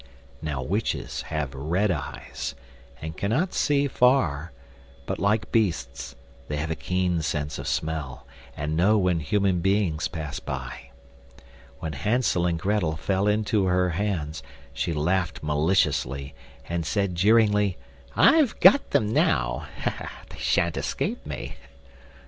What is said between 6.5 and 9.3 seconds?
have a keen sense of smell, and know when